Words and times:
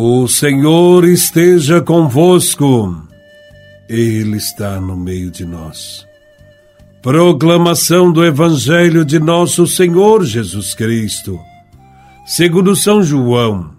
O 0.00 0.28
Senhor 0.28 1.04
esteja 1.04 1.80
convosco, 1.80 3.02
Ele 3.88 4.36
está 4.36 4.80
no 4.80 4.96
meio 4.96 5.28
de 5.28 5.44
nós. 5.44 6.06
Proclamação 7.02 8.12
do 8.12 8.24
Evangelho 8.24 9.04
de 9.04 9.18
Nosso 9.18 9.66
Senhor 9.66 10.24
Jesus 10.24 10.72
Cristo, 10.72 11.36
segundo 12.24 12.76
São 12.76 13.02
João, 13.02 13.72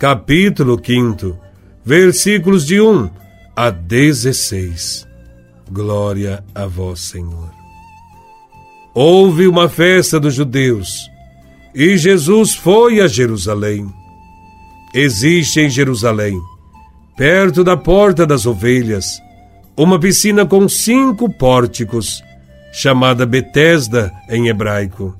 capítulo 0.00 0.76
5, 0.84 1.38
versículos 1.84 2.66
de 2.66 2.80
1 2.80 3.08
a 3.54 3.70
16. 3.70 5.06
Glória 5.70 6.42
a 6.52 6.66
vós, 6.66 6.98
Senhor. 6.98 7.52
Houve 8.92 9.46
uma 9.46 9.68
festa 9.68 10.18
dos 10.18 10.34
judeus 10.34 11.08
e 11.72 11.96
Jesus 11.96 12.56
foi 12.56 13.00
a 13.00 13.06
Jerusalém. 13.06 13.99
Existe 14.92 15.60
em 15.60 15.70
Jerusalém, 15.70 16.40
perto 17.16 17.62
da 17.62 17.76
Porta 17.76 18.26
das 18.26 18.44
Ovelhas, 18.44 19.20
uma 19.76 20.00
piscina 20.00 20.44
com 20.44 20.68
cinco 20.68 21.32
pórticos, 21.32 22.22
chamada 22.72 23.24
Betesda 23.24 24.12
em 24.28 24.48
hebraico. 24.48 25.16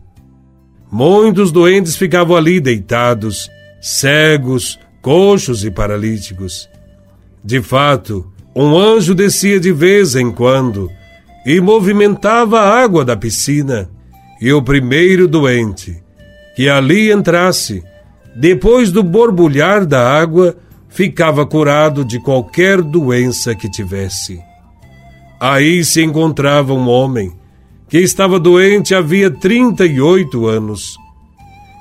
Muitos 0.90 1.52
doentes 1.52 1.94
ficavam 1.94 2.36
ali 2.36 2.58
deitados, 2.58 3.48
cegos, 3.80 4.78
coxos 5.00 5.64
e 5.64 5.70
paralíticos. 5.70 6.68
De 7.42 7.62
fato, 7.62 8.30
um 8.54 8.76
anjo 8.76 9.14
descia 9.14 9.60
de 9.60 9.72
vez 9.72 10.16
em 10.16 10.32
quando 10.32 10.90
e 11.46 11.60
movimentava 11.60 12.60
a 12.60 12.82
água 12.82 13.04
da 13.04 13.16
piscina, 13.16 13.88
e 14.40 14.52
o 14.52 14.60
primeiro 14.60 15.28
doente 15.28 16.02
que 16.56 16.68
ali 16.68 17.12
entrasse 17.12 17.84
depois 18.40 18.90
do 18.90 19.02
borbulhar 19.02 19.84
da 19.84 20.00
água, 20.18 20.56
ficava 20.88 21.44
curado 21.44 22.02
de 22.02 22.18
qualquer 22.18 22.80
doença 22.80 23.54
que 23.54 23.70
tivesse. 23.70 24.40
Aí 25.38 25.84
se 25.84 26.02
encontrava 26.02 26.72
um 26.72 26.88
homem 26.88 27.30
que 27.86 27.98
estava 27.98 28.40
doente 28.40 28.94
havia 28.94 29.30
38 29.30 30.46
anos. 30.46 30.96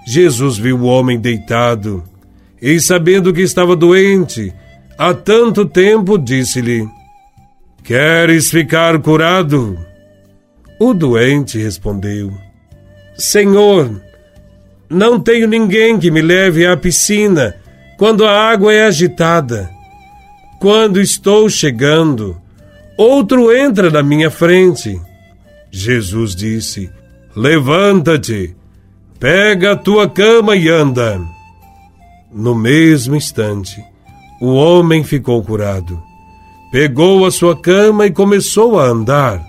Jesus 0.05 0.57
viu 0.57 0.79
o 0.79 0.83
homem 0.83 1.17
deitado 1.17 2.03
e, 2.61 2.77
sabendo 2.81 3.31
que 3.31 3.41
estava 3.41 3.73
doente 3.73 4.53
há 4.97 5.13
tanto 5.13 5.65
tempo, 5.65 6.17
disse-lhe: 6.17 6.85
Queres 7.85 8.51
ficar 8.51 8.99
curado? 8.99 9.79
O 10.77 10.93
doente 10.93 11.57
respondeu: 11.57 12.33
Senhor, 13.17 14.08
não 14.89 15.19
tenho 15.19 15.47
ninguém 15.47 15.99
que 15.99 16.09
me 16.09 16.21
leve 16.21 16.65
à 16.65 16.75
piscina 16.75 17.55
quando 17.97 18.25
a 18.25 18.49
água 18.49 18.73
é 18.73 18.85
agitada. 18.85 19.69
Quando 20.59 20.99
estou 20.99 21.49
chegando, 21.49 22.35
outro 22.97 23.55
entra 23.55 23.89
na 23.91 24.01
minha 24.01 24.31
frente. 24.31 24.99
Jesus 25.71 26.35
disse: 26.35 26.89
Levanta-te, 27.35 28.55
pega 29.19 29.73
a 29.73 29.75
tua 29.75 30.09
cama 30.09 30.55
e 30.55 30.67
anda. 30.67 31.21
No 32.31 32.55
mesmo 32.55 33.15
instante, 33.15 33.83
o 34.41 34.53
homem 34.53 35.03
ficou 35.03 35.43
curado. 35.43 36.01
Pegou 36.71 37.25
a 37.25 37.31
sua 37.31 37.55
cama 37.55 38.05
e 38.05 38.11
começou 38.11 38.79
a 38.79 38.85
andar. 38.85 39.41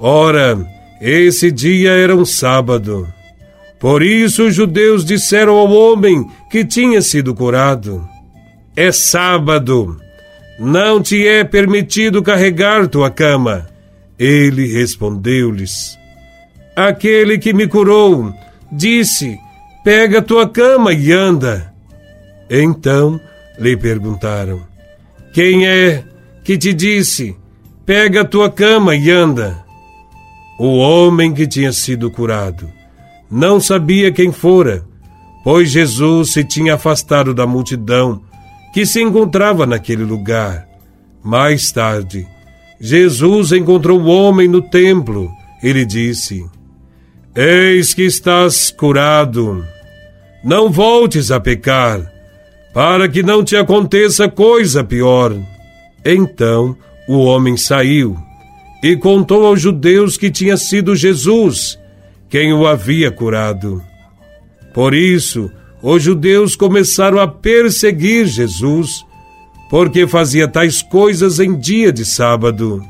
Ora, 0.00 0.58
esse 1.00 1.50
dia 1.50 1.90
era 1.90 2.14
um 2.14 2.24
sábado. 2.24 3.06
Por 3.78 4.02
isso 4.02 4.46
os 4.46 4.54
judeus 4.54 5.04
disseram 5.04 5.56
ao 5.56 5.70
homem 5.70 6.28
que 6.50 6.64
tinha 6.64 7.00
sido 7.00 7.34
curado: 7.34 8.06
É 8.76 8.90
sábado, 8.90 9.96
não 10.58 11.00
te 11.00 11.26
é 11.26 11.44
permitido 11.44 12.22
carregar 12.22 12.88
tua 12.88 13.10
cama. 13.10 13.68
Ele 14.18 14.66
respondeu-lhes: 14.66 15.96
Aquele 16.74 17.38
que 17.38 17.52
me 17.52 17.68
curou 17.68 18.32
disse: 18.72 19.38
Pega 19.84 20.20
tua 20.20 20.48
cama 20.48 20.92
e 20.92 21.12
anda. 21.12 21.72
Então 22.50 23.20
lhe 23.60 23.76
perguntaram: 23.76 24.60
Quem 25.32 25.68
é 25.68 26.02
que 26.42 26.58
te 26.58 26.74
disse: 26.74 27.36
Pega 27.86 28.24
tua 28.24 28.50
cama 28.50 28.96
e 28.96 29.08
anda? 29.08 29.64
O 30.58 30.78
homem 30.78 31.32
que 31.32 31.46
tinha 31.46 31.72
sido 31.72 32.10
curado 32.10 32.77
não 33.30 33.60
sabia 33.60 34.10
quem 34.10 34.32
fora, 34.32 34.84
pois 35.44 35.70
Jesus 35.70 36.32
se 36.32 36.44
tinha 36.44 36.74
afastado 36.74 37.34
da 37.34 37.46
multidão 37.46 38.22
que 38.72 38.86
se 38.86 39.02
encontrava 39.02 39.66
naquele 39.66 40.04
lugar. 40.04 40.66
Mais 41.22 41.70
tarde, 41.72 42.26
Jesus 42.80 43.52
encontrou 43.52 44.00
o 44.00 44.06
homem 44.06 44.48
no 44.48 44.62
templo 44.62 45.30
e 45.62 45.72
lhe 45.72 45.84
disse: 45.84 46.44
Eis 47.34 47.92
que 47.92 48.02
estás 48.02 48.70
curado. 48.70 49.64
Não 50.44 50.70
voltes 50.70 51.30
a 51.30 51.40
pecar, 51.40 52.00
para 52.72 53.08
que 53.08 53.22
não 53.22 53.42
te 53.42 53.56
aconteça 53.56 54.28
coisa 54.28 54.84
pior. 54.84 55.34
Então 56.04 56.76
o 57.08 57.18
homem 57.18 57.56
saiu 57.56 58.16
e 58.82 58.96
contou 58.96 59.44
aos 59.44 59.60
judeus 59.60 60.16
que 60.16 60.30
tinha 60.30 60.56
sido 60.56 60.94
Jesus 60.94 61.78
quem 62.28 62.52
o 62.52 62.66
havia 62.66 63.10
curado. 63.10 63.82
Por 64.74 64.94
isso, 64.94 65.50
os 65.82 66.02
judeus 66.02 66.54
começaram 66.54 67.18
a 67.18 67.26
perseguir 67.26 68.26
Jesus, 68.26 69.04
porque 69.70 70.06
fazia 70.06 70.48
tais 70.48 70.82
coisas 70.82 71.40
em 71.40 71.58
dia 71.58 71.92
de 71.92 72.04
sábado. 72.04 72.82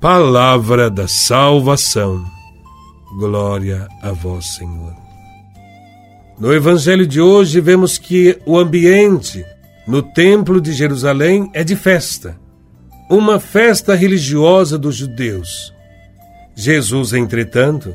Palavra 0.00 0.90
da 0.90 1.06
salvação. 1.06 2.24
Glória 3.18 3.86
a 4.02 4.10
vós, 4.12 4.56
Senhor. 4.56 4.94
No 6.38 6.52
Evangelho 6.52 7.06
de 7.06 7.20
hoje, 7.20 7.60
vemos 7.60 7.98
que 7.98 8.38
o 8.44 8.58
ambiente 8.58 9.44
no 9.86 10.02
Templo 10.02 10.60
de 10.60 10.72
Jerusalém 10.72 11.50
é 11.52 11.62
de 11.62 11.76
festa, 11.76 12.36
uma 13.10 13.38
festa 13.38 13.94
religiosa 13.94 14.78
dos 14.78 14.96
judeus. 14.96 15.72
Jesus, 16.54 17.12
entretanto, 17.12 17.94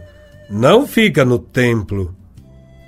não 0.49 0.87
fica 0.87 1.25
no 1.25 1.37
templo. 1.37 2.15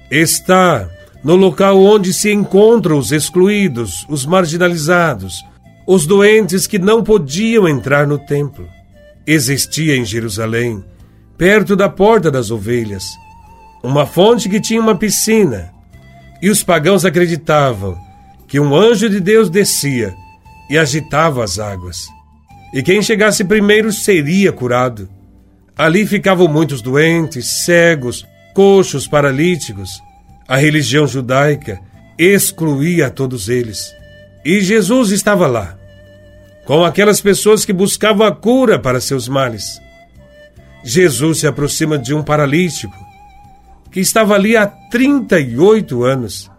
Está 0.10 0.90
no 1.24 1.36
local 1.36 1.82
onde 1.82 2.14
se 2.14 2.32
encontram 2.32 2.98
os 2.98 3.12
excluídos, 3.12 4.06
os 4.10 4.26
marginalizados, 4.26 5.44
os 5.86 6.06
doentes 6.06 6.66
que 6.66 6.80
não 6.80 7.04
podiam 7.04 7.68
entrar 7.68 8.08
no 8.08 8.18
templo. 8.18 8.68
Existia 9.28 9.96
em 9.96 10.06
Jerusalém, 10.06 10.84
perto 11.38 11.76
da 11.76 11.90
porta 11.90 12.32
das 12.32 12.52
ovelhas, 12.52 13.04
uma 13.84 14.06
fonte 14.06 14.50
que 14.50 14.60
tinha 14.60 14.80
uma 14.80 14.96
piscina, 14.96 15.72
e 16.42 16.50
os 16.50 16.64
pagãos 16.64 17.06
acreditavam 17.06 17.98
que 18.48 18.60
um 18.60 18.76
anjo 18.76 19.10
de 19.10 19.20
Deus 19.20 19.50
descia 19.50 20.16
e 20.70 20.78
agitava 20.78 21.44
as 21.44 21.60
águas, 21.60 22.08
e 22.74 22.82
quem 22.82 23.02
chegasse 23.02 23.44
primeiro 23.44 23.92
seria 23.92 24.52
curado. 24.52 25.10
Ali 25.80 26.06
ficavam 26.06 26.46
muitos 26.46 26.82
doentes, 26.82 27.64
cegos, 27.64 28.28
coxos, 28.54 29.08
paralíticos. 29.08 30.04
A 30.46 30.58
religião 30.58 31.08
judaica 31.08 31.80
excluía 32.18 33.10
todos 33.10 33.48
eles. 33.48 33.96
E 34.44 34.60
Jesus 34.60 35.12
estava 35.12 35.48
lá, 35.48 35.78
com 36.66 36.84
aquelas 36.84 37.22
pessoas 37.22 37.64
que 37.64 37.72
buscavam 37.72 38.28
a 38.28 38.36
cura 38.36 38.78
para 38.78 39.00
seus 39.00 39.30
males. 39.30 39.80
Jesus 40.84 41.40
se 41.40 41.48
aproxima 41.48 41.98
de 41.98 42.14
um 42.14 42.22
paralítico 42.22 42.98
que 43.90 44.02
estava 44.02 44.36
ali 44.36 44.58
há 44.58 44.68
38 44.68 46.04
anos. 46.04 46.52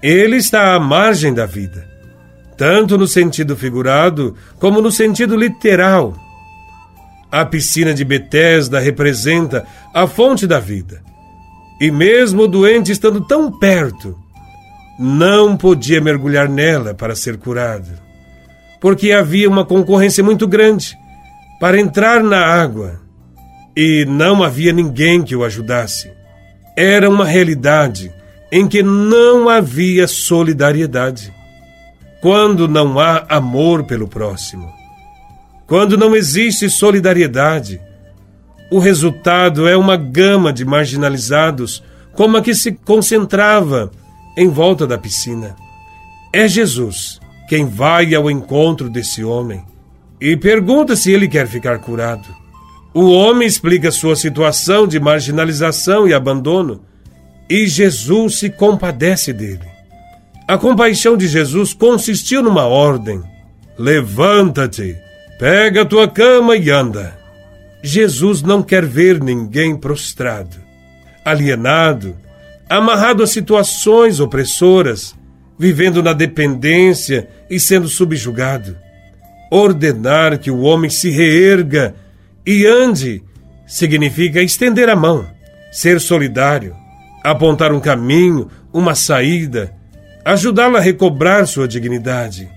Ele 0.00 0.36
está 0.36 0.76
à 0.76 0.78
margem 0.78 1.34
da 1.34 1.44
vida, 1.44 1.88
tanto 2.56 2.96
no 2.96 3.08
sentido 3.08 3.56
figurado 3.56 4.36
como 4.60 4.80
no 4.80 4.92
sentido 4.92 5.34
literal. 5.34 6.16
A 7.32 7.46
piscina 7.46 7.94
de 7.94 8.04
Betesda 8.04 8.78
representa 8.78 9.64
a 9.94 10.06
fonte 10.06 10.46
da 10.46 10.60
vida. 10.60 11.02
E 11.80 11.90
mesmo 11.90 12.42
o 12.42 12.48
doente 12.48 12.92
estando 12.92 13.22
tão 13.22 13.50
perto, 13.50 14.14
não 14.98 15.56
podia 15.56 15.98
mergulhar 15.98 16.46
nela 16.46 16.92
para 16.92 17.16
ser 17.16 17.38
curado, 17.38 17.88
porque 18.80 19.12
havia 19.12 19.48
uma 19.48 19.64
concorrência 19.64 20.22
muito 20.22 20.46
grande 20.46 20.94
para 21.58 21.80
entrar 21.80 22.22
na 22.22 22.44
água 22.44 23.00
e 23.74 24.04
não 24.06 24.42
havia 24.42 24.72
ninguém 24.72 25.22
que 25.22 25.34
o 25.34 25.42
ajudasse. 25.42 26.12
Era 26.76 27.08
uma 27.08 27.24
realidade 27.24 28.12
em 28.50 28.68
que 28.68 28.82
não 28.82 29.48
havia 29.48 30.06
solidariedade. 30.06 31.32
Quando 32.20 32.68
não 32.68 33.00
há 33.00 33.24
amor 33.28 33.84
pelo 33.84 34.06
próximo, 34.06 34.70
quando 35.72 35.96
não 35.96 36.14
existe 36.14 36.68
solidariedade, 36.68 37.80
o 38.70 38.78
resultado 38.78 39.66
é 39.66 39.74
uma 39.74 39.96
gama 39.96 40.52
de 40.52 40.66
marginalizados, 40.66 41.82
como 42.12 42.36
a 42.36 42.42
que 42.42 42.54
se 42.54 42.72
concentrava 42.72 43.90
em 44.36 44.50
volta 44.50 44.86
da 44.86 44.98
piscina. 44.98 45.56
É 46.30 46.46
Jesus 46.46 47.18
quem 47.48 47.64
vai 47.64 48.14
ao 48.14 48.30
encontro 48.30 48.90
desse 48.90 49.24
homem 49.24 49.64
e 50.20 50.36
pergunta 50.36 50.94
se 50.94 51.10
ele 51.10 51.26
quer 51.26 51.48
ficar 51.48 51.78
curado. 51.78 52.28
O 52.92 53.10
homem 53.10 53.48
explica 53.48 53.90
sua 53.90 54.14
situação 54.14 54.86
de 54.86 55.00
marginalização 55.00 56.06
e 56.06 56.12
abandono 56.12 56.82
e 57.48 57.66
Jesus 57.66 58.40
se 58.40 58.50
compadece 58.50 59.32
dele. 59.32 59.64
A 60.46 60.58
compaixão 60.58 61.16
de 61.16 61.26
Jesus 61.26 61.72
consistiu 61.72 62.42
numa 62.42 62.66
ordem: 62.66 63.22
levanta-te, 63.78 65.00
pega 65.42 65.82
a 65.82 65.84
tua 65.84 66.06
cama 66.06 66.56
e 66.56 66.70
anda. 66.70 67.18
Jesus 67.82 68.42
não 68.42 68.62
quer 68.62 68.86
ver 68.86 69.20
ninguém 69.20 69.76
prostrado, 69.76 70.56
alienado, 71.24 72.16
amarrado 72.70 73.24
a 73.24 73.26
situações 73.26 74.20
opressoras, 74.20 75.16
vivendo 75.58 76.00
na 76.00 76.12
dependência 76.12 77.28
e 77.50 77.58
sendo 77.58 77.88
subjugado. 77.88 78.76
Ordenar 79.50 80.38
que 80.38 80.48
o 80.48 80.60
homem 80.60 80.88
se 80.88 81.10
reerga 81.10 81.92
e 82.46 82.64
ande 82.64 83.20
significa 83.66 84.40
estender 84.40 84.88
a 84.88 84.94
mão, 84.94 85.26
ser 85.72 86.00
solidário, 86.00 86.72
apontar 87.24 87.72
um 87.72 87.80
caminho, 87.80 88.48
uma 88.72 88.94
saída, 88.94 89.74
ajudá-lo 90.24 90.76
a 90.76 90.80
recobrar 90.80 91.48
sua 91.48 91.66
dignidade. 91.66 92.48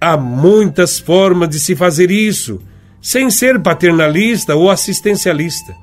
Há 0.00 0.16
muitas 0.16 0.98
formas 0.98 1.48
de 1.48 1.58
se 1.58 1.74
fazer 1.74 2.10
isso, 2.10 2.60
sem 3.00 3.30
ser 3.30 3.60
paternalista 3.60 4.54
ou 4.54 4.70
assistencialista. 4.70 5.74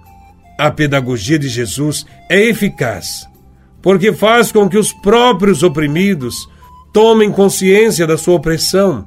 A 0.58 0.70
pedagogia 0.70 1.40
de 1.40 1.48
Jesus 1.48 2.06
é 2.30 2.40
eficaz, 2.40 3.28
porque 3.82 4.14
faz 4.14 4.52
com 4.52 4.70
que 4.70 4.78
os 4.78 4.94
próprios 4.94 5.64
oprimidos 5.64 6.36
tomem 6.94 7.32
consciência 7.32 8.06
da 8.06 8.18
sua 8.18 8.36
opressão 8.36 9.06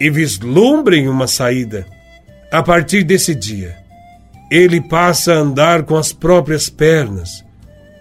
e 0.00 0.10
vislumbrem 0.10 1.08
uma 1.08 1.26
saída. 1.26 1.86
A 2.50 2.62
partir 2.62 3.02
desse 3.02 3.34
dia, 3.34 3.76
ele 4.50 4.80
passa 4.80 5.32
a 5.32 5.38
andar 5.38 5.82
com 5.82 5.96
as 5.96 6.12
próprias 6.12 6.68
pernas, 6.68 7.44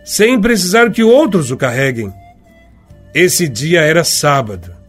sem 0.03 0.39
precisar 0.39 0.91
que 0.91 1.03
outros 1.03 1.49
o 1.49 1.57
carreguem. 1.57 2.13
Esse 3.13 3.47
dia 3.47 3.81
era 3.81 4.03
sábado. 4.03 4.82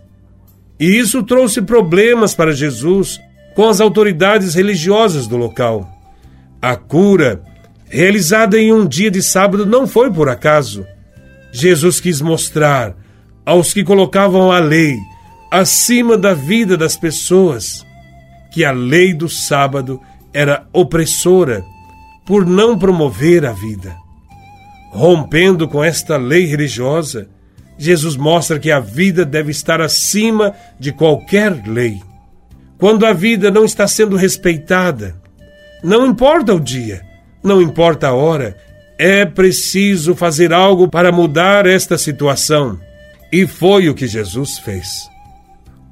E 0.78 0.98
isso 0.98 1.22
trouxe 1.22 1.62
problemas 1.62 2.34
para 2.34 2.52
Jesus 2.52 3.20
com 3.54 3.68
as 3.68 3.80
autoridades 3.80 4.54
religiosas 4.54 5.26
do 5.26 5.36
local. 5.36 5.88
A 6.60 6.76
cura, 6.76 7.42
realizada 7.88 8.58
em 8.58 8.72
um 8.72 8.86
dia 8.86 9.10
de 9.10 9.22
sábado, 9.22 9.64
não 9.64 9.86
foi 9.86 10.10
por 10.10 10.28
acaso. 10.28 10.84
Jesus 11.52 12.00
quis 12.00 12.20
mostrar 12.20 12.96
aos 13.46 13.72
que 13.72 13.84
colocavam 13.84 14.50
a 14.50 14.58
lei 14.58 14.96
acima 15.50 16.18
da 16.18 16.34
vida 16.34 16.76
das 16.76 16.96
pessoas 16.96 17.86
que 18.52 18.64
a 18.64 18.72
lei 18.72 19.14
do 19.14 19.28
sábado 19.28 20.00
era 20.32 20.66
opressora 20.72 21.64
por 22.26 22.44
não 22.44 22.76
promover 22.76 23.44
a 23.44 23.52
vida. 23.52 23.94
Rompendo 24.90 25.68
com 25.68 25.82
esta 25.82 26.16
lei 26.16 26.46
religiosa, 26.46 27.28
Jesus 27.76 28.16
mostra 28.16 28.58
que 28.58 28.70
a 28.70 28.80
vida 28.80 29.24
deve 29.24 29.50
estar 29.50 29.80
acima 29.80 30.54
de 30.78 30.92
qualquer 30.92 31.62
lei. 31.66 32.00
Quando 32.78 33.06
a 33.06 33.12
vida 33.12 33.50
não 33.50 33.64
está 33.64 33.86
sendo 33.86 34.16
respeitada, 34.16 35.16
não 35.82 36.06
importa 36.06 36.54
o 36.54 36.60
dia, 36.60 37.02
não 37.42 37.60
importa 37.60 38.08
a 38.08 38.14
hora, 38.14 38.56
é 38.98 39.24
preciso 39.24 40.14
fazer 40.14 40.52
algo 40.52 40.88
para 40.88 41.12
mudar 41.12 41.66
esta 41.66 41.98
situação. 41.98 42.78
E 43.32 43.46
foi 43.46 43.88
o 43.88 43.94
que 43.94 44.06
Jesus 44.06 44.58
fez. 44.58 45.08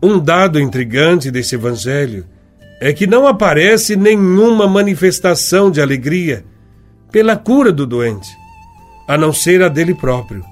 Um 0.02 0.18
dado 0.18 0.60
intrigante 0.60 1.30
desse 1.30 1.54
evangelho 1.54 2.26
é 2.80 2.92
que 2.92 3.06
não 3.06 3.26
aparece 3.26 3.94
nenhuma 3.94 4.66
manifestação 4.66 5.70
de 5.70 5.80
alegria 5.80 6.44
pela 7.12 7.36
cura 7.36 7.70
do 7.70 7.86
doente, 7.86 8.28
a 9.06 9.16
não 9.16 9.32
ser 9.32 9.62
a 9.62 9.68
dele 9.68 9.94
próprio. 9.94 10.51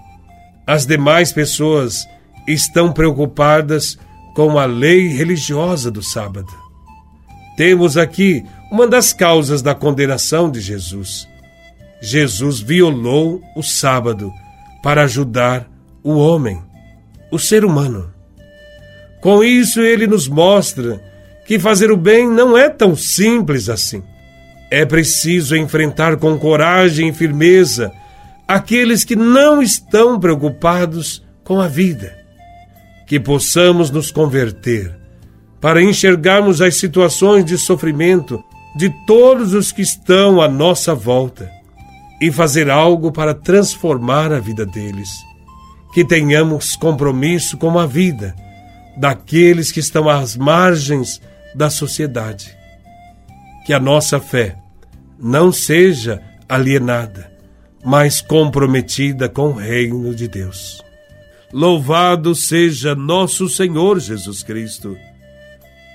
As 0.67 0.87
demais 0.87 1.33
pessoas 1.33 2.07
estão 2.47 2.93
preocupadas 2.93 3.99
com 4.35 4.59
a 4.59 4.65
lei 4.65 5.09
religiosa 5.09 5.91
do 5.91 6.03
sábado. 6.03 6.53
Temos 7.57 7.97
aqui 7.97 8.45
uma 8.71 8.87
das 8.87 9.13
causas 9.13 9.63
da 9.63 9.75
condenação 9.75 10.51
de 10.51 10.61
Jesus. 10.61 11.29
Jesus 12.01 12.61
violou 12.61 13.43
o 13.57 13.63
sábado 13.63 14.33
para 14.83 15.05
ajudar 15.05 15.69
o 16.03 16.17
homem 16.17 16.63
o 17.31 17.39
ser 17.39 17.65
humano. 17.65 18.13
Com 19.21 19.45
isso, 19.45 19.81
ele 19.81 20.07
nos 20.07 20.27
mostra 20.27 21.01
que 21.47 21.59
fazer 21.59 21.91
o 21.91 21.97
bem 21.97 22.29
não 22.29 22.57
é 22.57 22.69
tão 22.69 22.97
simples 22.97 23.69
assim. 23.69 24.03
É 24.71 24.85
preciso 24.85 25.57
enfrentar 25.57 26.17
com 26.17 26.39
coragem 26.39 27.09
e 27.09 27.13
firmeza 27.13 27.93
aqueles 28.51 29.05
que 29.05 29.15
não 29.15 29.63
estão 29.63 30.19
preocupados 30.19 31.25
com 31.45 31.61
a 31.61 31.69
vida. 31.69 32.19
Que 33.07 33.21
possamos 33.21 33.91
nos 33.91 34.11
converter 34.11 34.93
para 35.61 35.81
enxergarmos 35.81 36.61
as 36.61 36.77
situações 36.77 37.45
de 37.45 37.57
sofrimento 37.57 38.43
de 38.75 38.91
todos 39.07 39.53
os 39.55 39.71
que 39.71 39.83
estão 39.83 40.41
à 40.41 40.49
nossa 40.49 40.95
volta 40.95 41.49
e 42.21 42.33
fazer 42.33 42.69
algo 42.69 43.13
para 43.13 43.35
transformar 43.35 44.33
a 44.33 44.41
vida 44.41 44.67
deles 44.67 45.11
que 45.93 46.05
tenhamos 46.05 46.75
compromisso 46.75 47.57
com 47.57 47.79
a 47.79 47.87
vida 47.87 48.35
daqueles 48.97 49.71
que 49.71 49.81
estão 49.81 50.09
às 50.09 50.37
margens 50.37 51.21
da 51.55 51.71
sociedade. 51.71 52.57
Que 53.65 53.73
a 53.73 53.79
nossa 53.79 54.19
fé 54.19 54.57
não 55.19 55.53
seja 55.53 56.21
alienada, 56.49 57.30
mas 57.85 58.21
comprometida 58.21 59.29
com 59.29 59.51
o 59.51 59.55
reino 59.55 60.15
de 60.15 60.29
Deus. 60.29 60.83
Louvado 61.53 62.35
seja 62.35 62.95
nosso 62.95 63.49
Senhor 63.49 63.99
Jesus 63.99 64.43
Cristo, 64.43 64.97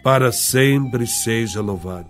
para 0.04 0.32
sempre 0.32 1.08
seja 1.08 1.62
louvado. 1.62 2.10